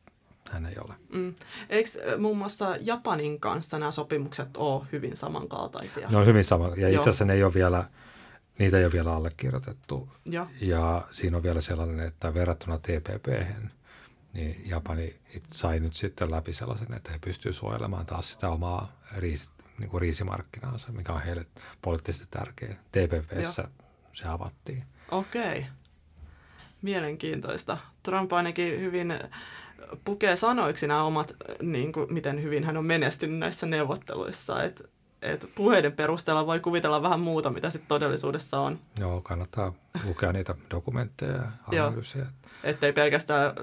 [0.50, 0.94] hän ei ole.
[1.08, 1.34] Mm.
[1.68, 6.08] Eikö muun muassa Japanin kanssa nämä sopimukset ole hyvin samankaltaisia?
[6.08, 7.84] Ne on hyvin sama, ja itse asiassa ne ei ole vielä,
[8.62, 10.09] niitä ei ole vielä allekirjoitettu.
[10.27, 10.46] Joo.
[10.61, 13.27] Ja siinä on vielä sellainen, että verrattuna TPP,
[14.33, 19.51] niin Japani sai nyt sitten läpi sellaisen, että he pystyvät suojelemaan taas sitä omaa riisit,
[19.79, 21.46] niin kuin riisimarkkinaansa, mikä on heille
[21.83, 22.77] poliittisesti tärkeä.
[22.92, 23.88] TPPssä Joo.
[24.12, 24.85] se avattiin.
[25.11, 25.59] Okei.
[25.59, 25.64] Okay.
[26.83, 27.79] Mielenkiintoista.
[28.03, 29.14] Trump ainakin hyvin
[30.05, 34.62] pukee sanoiksi nämä omat, niin kuin, miten hyvin hän on menestynyt näissä neuvotteluissa.
[34.62, 34.91] Et,
[35.22, 38.78] et puheiden perusteella voi kuvitella vähän muuta, mitä sitten todellisuudessa on.
[38.98, 39.72] Joo, kannattaa
[40.04, 41.32] lukea niitä dokumentteja
[41.72, 42.26] ja analyysiä.
[42.64, 43.54] Että ei pelkästään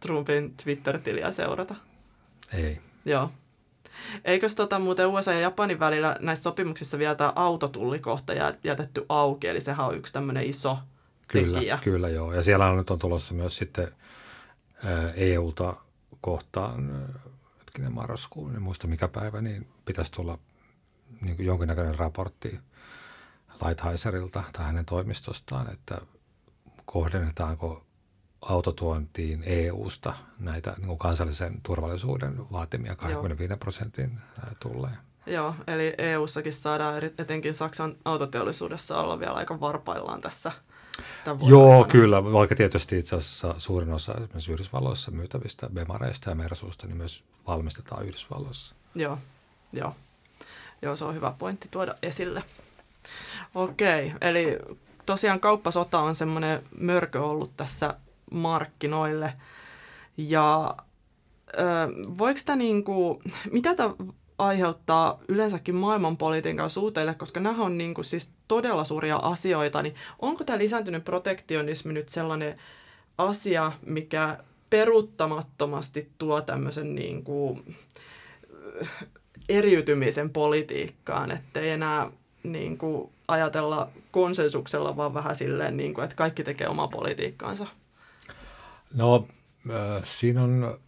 [0.00, 1.74] Trumpin Twitter-tiliä seurata.
[2.52, 2.80] Ei.
[3.04, 3.30] Joo.
[4.24, 8.32] Eikös tota muuten USA ja Japanin välillä näissä sopimuksissa vielä tämä autotullikohta
[8.64, 10.78] jätetty auki, eli sehän on yksi tämmöinen iso
[11.28, 11.78] kyllä, tekijä.
[11.84, 12.34] Kyllä, joo.
[12.34, 13.88] Ja siellä on nyt on tulossa myös sitten
[15.14, 15.76] EUta
[16.20, 17.04] kohtaan,
[17.58, 20.38] hetkinen marraskuun, en muista mikä päivä, niin pitäisi tulla
[21.20, 22.58] niin kuin jonkinnäköinen raportti
[23.66, 25.98] Lighthizzerilta tai hänen toimistostaan, että
[26.84, 27.86] kohdennetaanko
[28.42, 33.56] autotuontiin EU-sta näitä niin kuin kansallisen turvallisuuden vaatimia 25 Joo.
[33.58, 34.18] prosentin
[34.60, 34.98] tulleen.
[35.26, 40.52] Joo, eli EU-sakin saadaan etenkin Saksan autoteollisuudessa olla vielä aika varpaillaan tässä
[41.46, 41.92] Joo, aikana.
[41.92, 42.24] kyllä.
[42.24, 48.06] Vaikka tietysti itse asiassa suurin osa esimerkiksi Yhdysvalloissa myytävistä bemareista ja mersuista niin myös valmistetaan
[48.06, 48.74] Yhdysvalloissa.
[48.94, 49.18] Joo,
[49.72, 49.94] joo.
[50.86, 52.42] Joo, se on hyvä pointti tuoda esille.
[53.54, 54.58] Okei, eli
[55.06, 57.94] tosiaan kauppasota on semmoinen mörkö ollut tässä
[58.30, 59.32] markkinoille.
[60.16, 60.76] Ja
[61.48, 61.62] ö,
[62.18, 63.22] voiko tämä niinku,
[63.52, 63.94] mitä tämä
[64.38, 70.58] aiheuttaa yleensäkin maailmanpolitiikan suuteille, koska nämä on niinku siis todella suuria asioita, niin onko tämä
[70.58, 72.58] lisääntynyt protektionismi nyt sellainen
[73.18, 74.38] asia, mikä
[74.70, 77.62] peruuttamattomasti tuo tämmöisen niinku
[79.48, 82.10] eriytymisen politiikkaan, ettei enää
[82.42, 87.66] niin kuin, ajatella konsensuksella, vaan vähän silleen, niin kuin, että kaikki tekee omaa politiikkaansa?
[88.94, 89.28] No,
[89.70, 90.78] äh, siinä on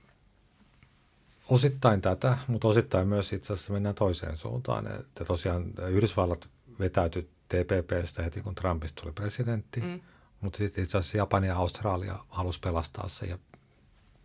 [1.48, 4.86] osittain tätä, mutta osittain myös itse asiassa mennään toiseen suuntaan.
[4.86, 10.00] Että tosiaan Yhdysvallat vetäytyi TPPstä heti, kun Trumpista tuli presidentti, mm.
[10.40, 13.38] mutta sitten itse asiassa Japani ja Australia halusi pelastaa se ja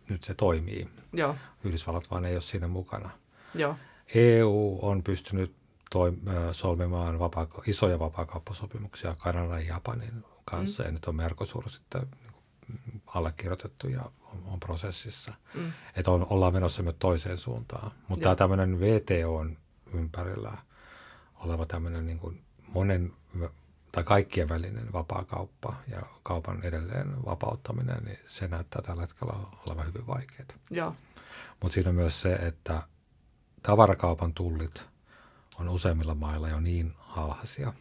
[0.08, 0.88] nyt se toimii.
[1.12, 1.36] Joo.
[1.64, 3.10] Yhdysvallat vaan ei ole siinä mukana.
[3.54, 3.76] Joo.
[4.14, 5.54] EU on pystynyt
[5.94, 10.86] toim- solmimaan vapaa, isoja vapaakauppasopimuksia Kanadan ja Japanin kanssa, mm.
[10.86, 12.02] ja nyt on Mercosur sitten
[12.68, 15.32] niin allekirjoitettu ja on, on prosessissa.
[15.54, 15.72] Mm.
[15.96, 17.90] Että on, ollaan menossa myös toiseen suuntaan.
[18.08, 19.56] Mutta tämä tämmöinen VTOn
[19.94, 20.58] ympärillä
[21.36, 23.12] oleva tämmöinen niin kuin monen
[23.92, 29.32] tai kaikkien välinen vapaakauppa ja kaupan edelleen vapauttaminen, niin se näyttää tällä hetkellä
[29.66, 30.46] olevan hyvin vaikeaa.
[31.62, 32.82] Mutta siinä on myös se, että
[33.66, 34.84] tavarakaupan tullit
[35.58, 37.72] on useimmilla mailla jo niin alhaisia,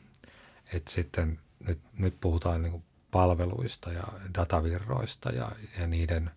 [0.73, 4.03] että sitten nyt, nyt puhutaan niin kuin palveluista ja
[4.37, 6.31] datavirroista ja, ja niiden,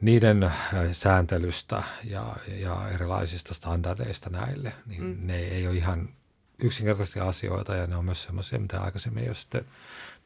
[0.00, 0.54] niiden äh,
[0.92, 5.16] sääntelystä ja, ja erilaisista standardeista näille, niin mm.
[5.20, 6.08] ne ei ole ihan
[6.58, 9.64] yksinkertaisia asioita ja ne on myös sellaisia, mitä aikaisemmin ei ole sitten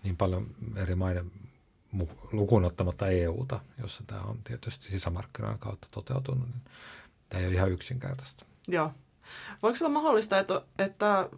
[0.02, 1.32] niin paljon eri maiden
[2.32, 6.62] lukuun ottamatta EUta, jossa tämä on tietysti sisämarkkinoiden kautta toteutunut, niin
[7.30, 8.44] Tämä ei ole ihan yksinkertaista.
[8.68, 8.92] Joo.
[9.62, 11.28] Voiko olla mahdollista, että, että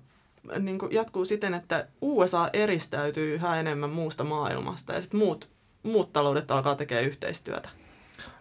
[0.58, 5.50] niin kuin jatkuu siten, että USA eristäytyy yhä enemmän muusta maailmasta ja sitten muut,
[5.82, 7.68] muut taloudet alkaa tekemään yhteistyötä?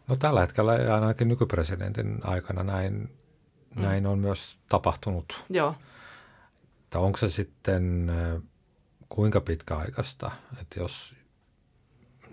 [0.07, 3.09] No tällä hetkellä ja ainakin nykypresidentin aikana näin,
[3.75, 3.81] mm.
[3.81, 5.43] näin on myös tapahtunut.
[5.49, 5.75] Joo.
[6.83, 8.11] Että onko se sitten
[9.09, 11.15] kuinka pitkäaikaista, että jos,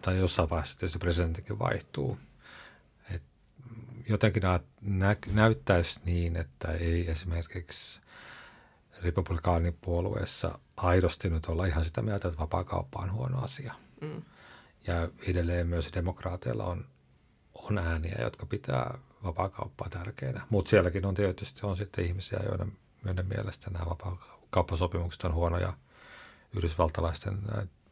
[0.02, 2.18] tai jossain vaiheessa tietysti presidentinkin vaihtuu,
[4.08, 4.42] jotenkin
[4.80, 8.00] nä, näyttäisi niin, että ei esimerkiksi
[9.02, 13.74] republikaanipuolueessa aidosti nyt olla ihan sitä mieltä, että vapaakauppa on huono asia.
[14.00, 14.22] Mm.
[14.86, 16.84] Ja edelleen myös demokraateilla on,
[17.54, 20.46] on ääniä, jotka pitää vapaakauppaa tärkeänä.
[20.50, 22.72] Mutta sielläkin on tietysti on sitten ihmisiä, joiden,
[23.04, 25.72] joiden mielestä nämä vapaakauppasopimukset on huonoja
[26.56, 27.38] yhdysvaltalaisten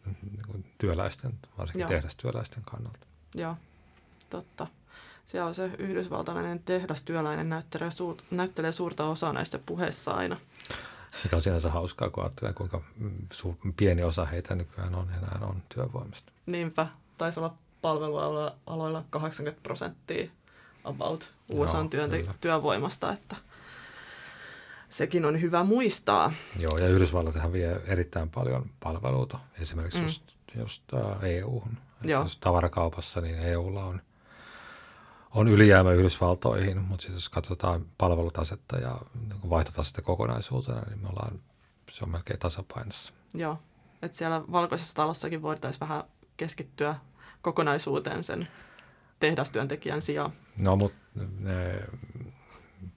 [0.07, 1.89] niin työläisten, varsinkin Joo.
[1.89, 3.07] tehdastyöläisten kannalta.
[3.35, 3.57] Joo,
[4.31, 4.67] totta
[5.27, 10.37] siellä on se yhdysvaltalainen tehdastyöläinen näyttelee, suur, näyttelee suurta osaa näistä puheissa aina.
[11.25, 12.83] Mikä on sinänsä hauskaa, kun ajattelee, kuinka
[13.35, 16.33] su- pieni osa heitä nykyään on enää on työvoimasta.
[16.47, 16.87] Niinpä.
[17.19, 20.31] Taisi olla palvelualoilla 80 prosenttia
[20.85, 23.37] about USA työnte- työvoimasta, että
[24.89, 26.33] sekin on hyvä muistaa.
[26.59, 30.05] Joo, ja Yhdysvallat vie erittäin paljon palveluita, esimerkiksi mm.
[30.05, 30.23] just,
[30.59, 31.79] just uh, EU-hun.
[32.03, 34.01] Jos tavarakaupassa, niin EUlla on–
[35.37, 41.41] on ylijäämä Yhdysvaltoihin, mutta sitten jos katsotaan palvelutasetta ja niin vaihtotasetta kokonaisuutena, niin me ollaan,
[41.91, 43.13] se on melkein tasapainossa.
[43.35, 43.59] Joo,
[44.03, 46.05] että siellä valkoisessa talossakin voitaisiin vähän
[46.37, 46.95] keskittyä
[47.43, 48.49] kokonaisuuteen sen
[49.21, 50.33] tehdastyöntekijän sijaan.
[50.57, 50.99] No, mutta
[51.39, 51.83] ne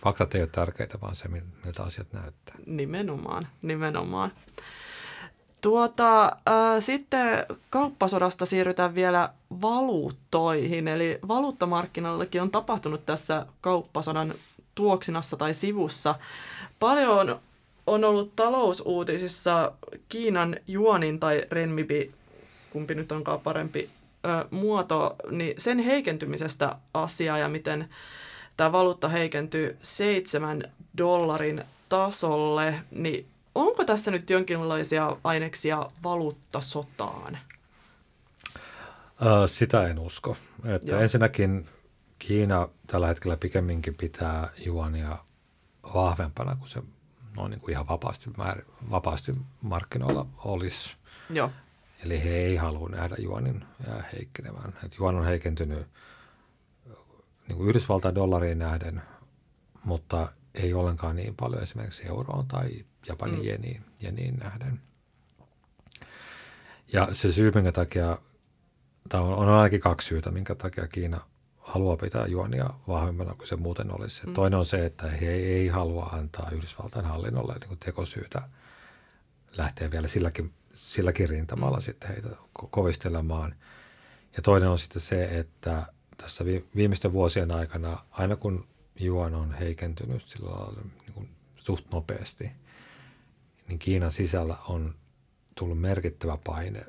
[0.04, 2.56] faktat ei ole tärkeitä, vaan se, miltä asiat näyttää.
[2.66, 4.32] Nimenomaan, nimenomaan.
[5.62, 6.34] Tuota, äh,
[6.80, 9.30] sitten kauppasodasta siirrytään vielä
[9.62, 14.34] valuuttoihin, eli valuuttamarkkinoillakin on tapahtunut tässä kauppasodan
[14.76, 16.16] tuoksinassa tai sivussa.
[16.80, 17.40] Paljon
[17.88, 19.72] on ollut talousuutisissa
[20.10, 22.12] Kiinan juonin tai renmibi,
[22.70, 23.90] kumpi nyt onkaan parempi
[24.26, 27.90] ö, muoto, niin sen heikentymisestä asiaa ja miten
[28.58, 30.64] tämä valuutta heikentyy seitsemän
[30.98, 37.38] dollarin tasolle, niin onko tässä nyt jonkinlaisia aineksia valuuttasotaan?
[39.46, 40.38] Sitä en usko.
[40.66, 41.70] Että ensinnäkin
[42.20, 45.18] Kiina tällä hetkellä pikemminkin pitää juonia
[45.94, 46.84] vahvempana kuin se
[47.36, 48.30] noin niin kuin ihan vapaasti,
[48.92, 49.32] vapaasti
[49.62, 50.96] markkinoilla olisi.
[51.30, 51.52] Joo.
[52.06, 53.66] Eli he ei halua nähdä juonin
[54.14, 54.74] heikkenevän.
[54.86, 55.88] Et juon on heikentynyt
[57.48, 59.02] niin kuin Yhdysvaltain dollariin nähden,
[59.84, 63.46] mutta ei ollenkaan niin paljon esimerkiksi euroon tai Japanin mm.
[63.46, 64.82] jeniin, jeniin nähden.
[66.94, 68.18] Ja se syy, minkä takia,
[69.10, 71.22] tai on, on ainakin kaksi syytä, minkä takia Kiina
[71.58, 74.28] haluaa pitää juonia vahvemmana kuin se muuten olisi.
[74.28, 74.34] Mm.
[74.34, 78.42] Toinen on se, että he ei, ei halua antaa Yhdysvaltain hallinnolle niin kuin tekosyytä
[79.58, 81.84] lähteä vielä silläkin, silläkin rintamalla mm.
[81.84, 83.56] sitten heitä kovistelemaan.
[84.36, 85.86] Ja toinen on sitten se, että
[86.18, 88.68] tässä viimeisten vuosien aikana, aina kun
[89.00, 92.52] juon on heikentynyt sillä lailla niin kuin suht nopeasti,
[93.70, 94.96] niin Kiinan sisällä on
[95.56, 96.86] tullut merkittävä paine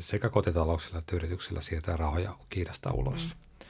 [0.00, 3.34] sekä kotitalouksilla että yrityksillä siirtää rahoja Kiinasta ulos.
[3.34, 3.66] Mm.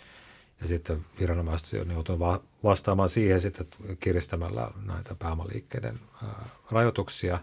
[0.61, 3.67] Ja sitten viranomaiset on joutunut vastaamaan siihen sitten
[4.01, 6.01] kiristämällä näitä pääomaliikkeiden
[6.71, 7.39] rajoituksia,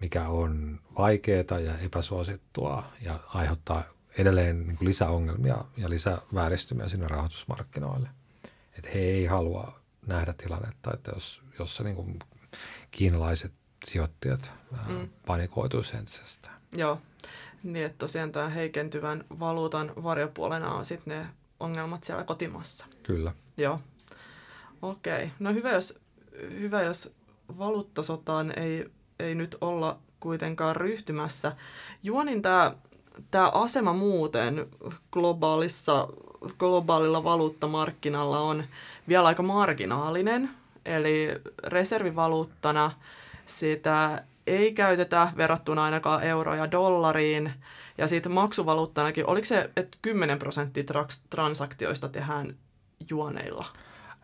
[0.00, 3.84] mikä on vaikeaa ja epäsuosittua ja aiheuttaa
[4.18, 8.08] edelleen niin kuin lisäongelmia ja lisävääristymiä sinne rahoitusmarkkinoille.
[8.78, 12.18] Että he ei halua nähdä tilannetta, että jos, jossa niin kuin
[12.94, 13.52] kiinalaiset
[13.84, 14.50] sijoittajat
[14.88, 15.08] mm.
[15.26, 16.54] panikoituisi entisestään.
[16.76, 16.98] Joo,
[17.62, 21.26] niin että tosiaan tämän heikentyvän valuutan varjopuolena on sitten ne
[21.60, 22.86] ongelmat siellä kotimassa.
[23.02, 23.32] Kyllä.
[23.56, 23.80] Joo.
[24.82, 25.30] Okei.
[25.38, 25.98] No hyvä, jos,
[26.50, 27.12] hyvä, jos
[27.58, 31.56] valuuttasotaan ei, ei nyt olla kuitenkaan ryhtymässä.
[32.02, 32.74] Juonin tämä
[33.30, 34.66] tämä asema muuten
[35.12, 36.08] globaalissa,
[36.58, 38.64] globaalilla valuuttamarkkinalla on
[39.08, 40.50] vielä aika marginaalinen.
[40.84, 41.28] Eli
[41.64, 42.90] reservivaluuttana
[43.46, 47.52] sitä ei käytetä verrattuna ainakaan euroja dollariin.
[47.98, 50.84] Ja sitten maksuvaluuttanakin, oliko se, että 10 prosenttia
[51.30, 52.56] transaktioista tehdään
[53.10, 53.66] juoneilla?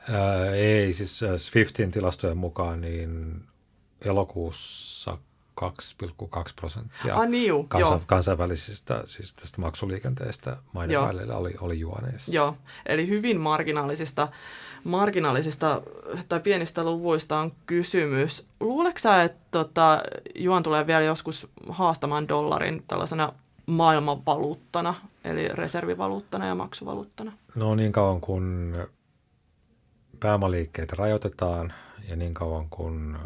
[0.09, 3.43] Ää, ei, siis Swiftin tilastojen mukaan niin
[4.05, 5.19] elokuussa
[5.63, 11.07] 2,2 prosenttia ah, niin juu, kansa, kansainvälisistä siis tästä maksuliikenteestä maiden joo.
[11.07, 12.33] välillä oli, oli juoneissa.
[12.33, 14.29] Joo, eli hyvin marginaalisista,
[14.85, 15.83] marginaalisista
[16.29, 18.47] tai pienistä luvuista on kysymys.
[18.61, 20.03] Luuletko sä, että tota,
[20.35, 23.33] juon tulee vielä joskus haastamaan dollarin tällaisena
[23.67, 24.95] maailmanvaluuttana,
[25.25, 27.33] eli reservivaluuttana ja maksuvaluuttana?
[27.55, 28.77] No niin kauan kun
[30.21, 31.73] pääomaliikkeitä rajoitetaan
[32.09, 33.19] ja niin kauan kun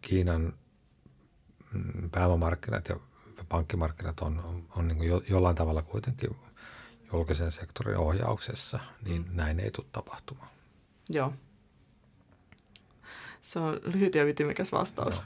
[0.00, 0.52] Kiinan
[2.12, 2.96] pääomamarkkinat ja
[3.48, 6.36] pankkimarkkinat on, on, on niin jo, jollain tavalla kuitenkin
[7.12, 9.36] julkisen sektorin ohjauksessa, niin mm.
[9.36, 10.48] näin ei tule tapahtumaan.
[11.10, 11.32] Joo.
[13.40, 15.22] Se on lyhyt ja ytimekäs vastaus.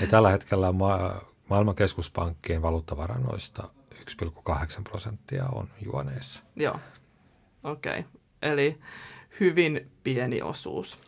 [0.00, 6.42] Ja tällä hetkellä ma- maailman keskuspankkien valuuttavarannoista 1,8 prosenttia on juoneissa.
[6.56, 6.80] Joo,
[7.64, 7.98] okei.
[7.98, 8.10] Okay.
[8.42, 8.78] Eli
[9.40, 10.98] hyvin pieni osuus.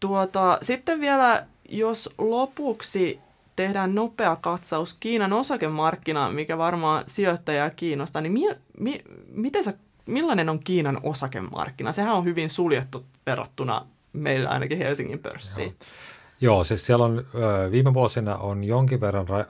[0.00, 3.20] Tuota, sitten vielä jos lopuksi
[3.56, 8.48] tehdään nopea katsaus Kiinan osakemarkkinaan, mikä varmaan sijoittajaa kiinnostaa, niin mi,
[8.78, 9.74] mi, miten sä,
[10.06, 11.92] millainen on Kiinan osakemarkkina?
[11.92, 15.68] Sehän on hyvin suljettu verrattuna meillä ainakin Helsingin pörssiin.
[15.68, 17.26] Joo, Joo siis siellä on
[17.70, 19.44] viime vuosina on jonkin verran ra,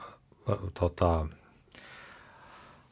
[0.81, 1.27] tota,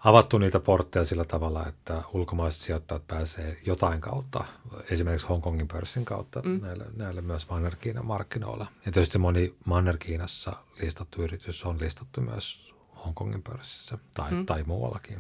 [0.05, 4.45] avattu niitä portteja sillä tavalla, että ulkomaiset sijoittajat pääsee jotain kautta,
[4.91, 6.61] esimerkiksi Hongkongin pörssin kautta mm.
[6.63, 8.67] näille, näille myös Manner-Kiinan markkinoilla.
[8.87, 14.47] Ja tietysti moni Manner-Kiinassa listattu yritys on listattu myös Hongkongin pörssissä tai, mm.
[14.47, 15.19] tai muuallakin.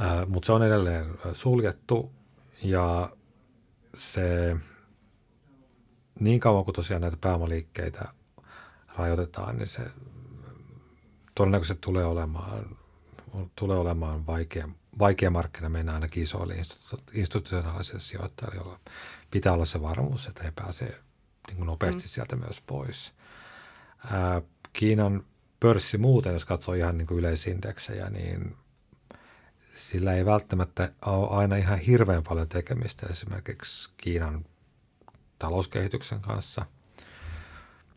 [0.00, 2.12] Äh, Mutta se on edelleen suljettu
[2.62, 3.10] ja
[3.96, 4.56] se
[6.20, 8.08] niin kauan kuin tosiaan näitä pääomaliikkeitä
[8.96, 9.82] rajoitetaan, niin se
[11.40, 12.76] todennäköisesti tulee olemaan,
[13.56, 16.56] tulee olemaan vaikea, vaikea markkina mennä ainakin isoille
[17.12, 18.80] institutionaalisille sijoittajille, joilla
[19.30, 20.94] pitää olla se varmuus, että he pääsevät
[21.46, 22.08] niin kuin nopeasti mm.
[22.08, 23.12] sieltä myös pois.
[24.10, 25.24] Ää, Kiinan
[25.60, 28.56] pörssi muuten, jos katsoo ihan niin kuin yleisindeksejä, niin
[29.74, 34.44] sillä ei välttämättä ole aina ihan hirveän paljon tekemistä esimerkiksi Kiinan
[35.38, 36.66] talouskehityksen kanssa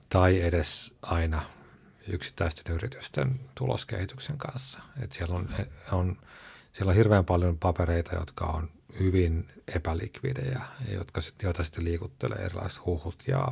[0.10, 1.41] tai edes aina
[2.08, 4.80] yksittäisten yritysten tuloskehityksen kanssa.
[5.02, 5.50] Et siellä, on,
[5.92, 6.18] on,
[6.72, 12.86] siellä on hirveän paljon papereita, jotka on hyvin epälikvidejä, jotka sit, joita sitten liikuttelee erilaiset
[12.86, 13.47] huhut ja,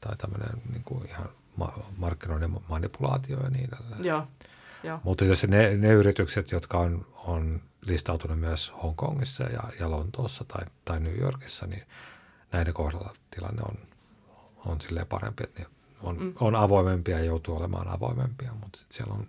[0.00, 4.04] tai tämmöinen niin kuin ihan ma- markkinoiden manipulaatio ja niin edelleen.
[4.04, 4.26] Joo.
[4.82, 5.00] Joo.
[5.04, 10.66] Mutta jos ne, ne yritykset, jotka on, on listautunut myös Hongkongissa ja, ja Lontoossa tai,
[10.84, 11.82] tai New Yorkissa, niin
[12.52, 13.78] näiden kohdalla tilanne on,
[14.66, 15.66] on silleen parempi, että ne
[16.02, 16.34] on, mm.
[16.40, 19.26] on avoimempia ja joutuu olemaan avoimempia, mutta sit siellä on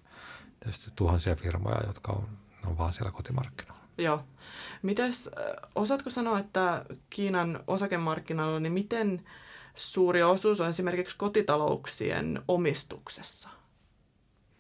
[0.60, 2.28] tietysti tuhansia firmoja, jotka on,
[2.68, 3.84] on vaan siellä kotimarkkinoilla.
[3.98, 4.24] Joo.
[4.82, 5.30] Mites,
[5.76, 9.26] osaatko sanoa, että Kiinan osakemarkkinoilla, niin miten
[9.76, 13.50] suuri osuus on esimerkiksi kotitalouksien omistuksessa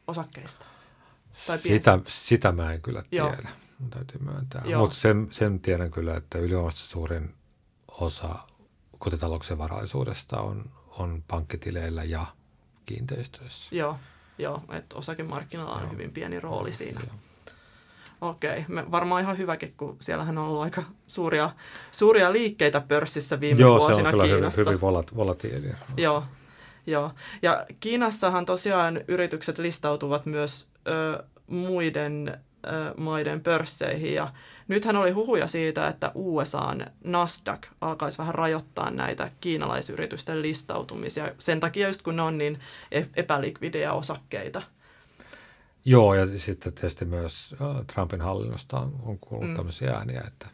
[0.07, 0.66] osakkeista?
[1.47, 3.36] Tai sitä, sitä mä en kyllä tiedä, Joo.
[3.80, 4.64] mun täytyy myöntää.
[4.78, 7.36] Mutta sen, sen tiedän kyllä, että ylivoimaisesti suurin
[7.88, 8.36] osa
[8.97, 10.66] kotitalouksien varallisuudesta on,
[10.99, 12.25] on pankkitileillä ja
[12.85, 13.75] kiinteistöissä.
[13.75, 13.97] Joo,
[14.37, 15.91] joo että osakemarkkinoilla on joo.
[15.91, 17.01] hyvin pieni rooli joo, siinä.
[17.07, 17.15] Joo.
[18.21, 21.49] Okei, me varmaan ihan hyväkin, kun siellähän on ollut aika suuria,
[21.91, 24.61] suuria liikkeitä pörssissä viime Joo, vuosina se on kyllä Kiinassa.
[24.61, 25.75] hyvin, hyvin volatiilia.
[25.97, 26.23] Joo,
[26.87, 27.11] joo.
[27.41, 34.13] Ja Kiinassahan tosiaan yritykset listautuvat myös ö, muiden ö, maiden pörsseihin.
[34.13, 34.33] Ja
[34.68, 41.32] nythän oli huhuja siitä, että USAn Nasdaq alkaisi vähän rajoittaa näitä kiinalaisyritysten listautumisia.
[41.39, 42.59] Sen takia just kun ne on niin
[42.91, 44.61] e-, epälikvidejä osakkeita.
[45.86, 47.55] Joo, ja sitten tietysti myös
[47.93, 49.55] Trumpin hallinnosta on kuullut mm.
[49.55, 50.47] tämmöisiä ääniä, että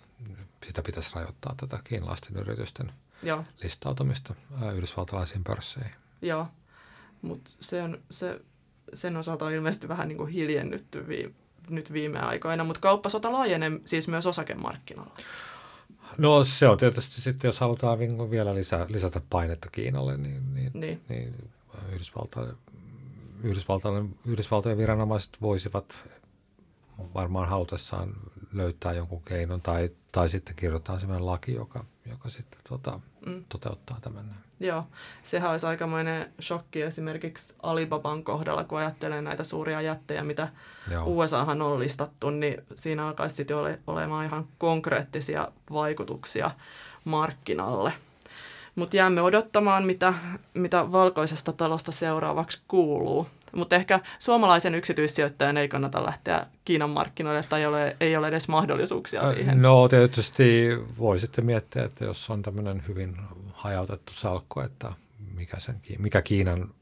[0.66, 2.91] sitä pitäisi rajoittaa tätä kiinalaisten yritysten
[3.24, 3.43] Joo.
[3.64, 4.36] listautumista
[4.76, 5.95] yhdysvaltalaisiin pörsseihin.
[6.22, 6.47] Joo,
[7.22, 8.41] mutta se on, se,
[8.93, 11.34] sen osalta on ilmeisesti vähän niin kuin hiljennytty viime,
[11.70, 15.15] nyt viime aikoina, mutta kauppasota laajenee siis myös osakemarkkinoilla.
[16.17, 17.99] No se on tietysti sitten, jos halutaan
[18.30, 21.01] vielä lisää, lisätä painetta Kiinalle, niin, niin, niin.
[21.09, 21.36] niin
[21.91, 22.53] Yhdysvaltain
[23.43, 26.05] Yhdysvaltojen, Yhdysvaltojen viranomaiset voisivat
[27.13, 28.13] varmaan halutessaan
[28.53, 33.45] löytää jonkun keinon tai, tai sitten kirjoittaa sellainen laki, joka, joka sitten tota, mm.
[33.49, 34.36] toteuttaa tämän.
[34.60, 34.84] Joo,
[35.24, 40.47] sehän olisi aikamoinen shokki esimerkiksi Alibaban kohdalla, kun ajattelee näitä suuria jättejä, mitä
[40.91, 41.03] Joo.
[41.07, 46.51] USAhan on listattu, niin siinä alkaisi sitten ole, olemaan ihan konkreettisia vaikutuksia
[47.05, 47.93] markkinalle.
[48.76, 50.14] Mutta jäämme odottamaan, mitä,
[50.53, 53.28] mitä valkoisesta talosta seuraavaksi kuuluu.
[53.55, 58.47] Mutta ehkä suomalaisen yksityissijoittajan ei kannata lähteä Kiinan markkinoille tai ei ole, ei ole edes
[58.47, 59.62] mahdollisuuksia siihen.
[59.62, 60.68] No tietysti
[60.99, 63.18] voi sitten miettiä, että jos on tämmöinen hyvin
[63.60, 64.93] hajautettu salkko, että
[65.36, 66.74] mikä, sen, mikä Kiinan,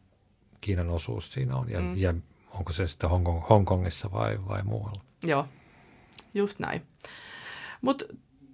[0.61, 1.97] Kiinan osuus siinä on ja, mm.
[1.97, 2.13] ja
[2.51, 5.01] onko se sitten Hongkong, Hongkongissa vai, vai muualla.
[5.23, 5.47] Joo,
[6.33, 6.81] just näin.
[7.81, 8.05] Mutta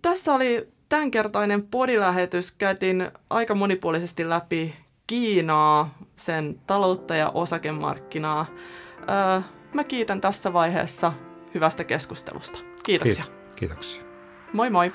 [0.01, 2.51] tässä oli tämänkertainen podilähetys.
[2.51, 4.75] Käytiin aika monipuolisesti läpi
[5.07, 8.45] Kiinaa, sen taloutta ja osakemarkkinaa.
[8.99, 9.41] Öö,
[9.73, 11.13] mä kiitän tässä vaiheessa
[11.53, 12.59] hyvästä keskustelusta.
[12.83, 13.25] Kiitoksia.
[13.55, 14.03] Kiitoksia.
[14.53, 14.91] Moi moi.